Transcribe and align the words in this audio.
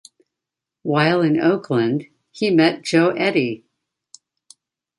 While 0.81 1.21
in 1.21 1.39
Oakland, 1.39 2.07
he 2.31 2.49
met 2.49 2.81
Joe 2.81 3.09
Edy. 3.11 3.65